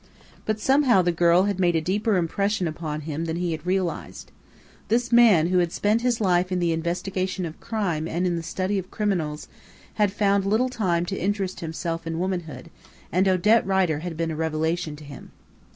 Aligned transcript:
But 0.45 0.59
somehow 0.59 1.03
the 1.03 1.11
girl 1.11 1.43
had 1.43 1.59
made 1.59 1.75
a 1.75 1.79
deeper 1.79 2.17
impression 2.17 2.67
upon 2.67 3.01
him 3.01 3.25
than 3.25 3.35
he 3.35 3.51
had 3.51 3.63
realised. 3.67 4.31
This 4.87 5.11
man, 5.11 5.49
who 5.49 5.59
had 5.59 5.71
spent 5.71 6.01
his 6.01 6.19
life 6.19 6.51
in 6.51 6.57
the 6.57 6.71
investigation 6.71 7.45
of 7.45 7.59
crime 7.59 8.07
and 8.07 8.25
in 8.25 8.35
the 8.35 8.41
study 8.41 8.79
of 8.79 8.89
criminals, 8.89 9.47
had 10.01 10.11
found 10.11 10.43
little 10.43 10.69
time 10.69 11.05
to 11.05 11.15
interest 11.15 11.59
himself 11.59 12.07
in 12.07 12.17
womanhood, 12.17 12.71
and 13.11 13.27
Odette 13.27 13.63
Rider 13.67 13.99
had 13.99 14.17
been 14.17 14.31
a 14.31 14.35
revelation 14.35 14.95
to 14.95 15.03
him. 15.03 15.33